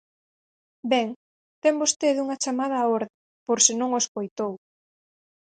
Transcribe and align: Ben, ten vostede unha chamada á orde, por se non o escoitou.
Ben, 0.91 1.07
ten 1.63 1.73
vostede 1.81 2.23
unha 2.25 2.39
chamada 2.43 2.77
á 2.83 2.85
orde, 2.97 3.17
por 3.47 3.57
se 3.65 3.73
non 3.79 3.89
o 3.95 4.01
escoitou. 4.03 4.51